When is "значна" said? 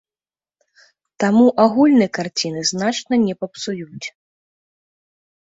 2.71-3.13